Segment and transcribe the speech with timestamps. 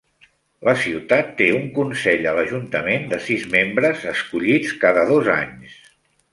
[0.69, 5.81] La ciutat té un consell a l'ajuntament de sis membres, escollits cada dos anys.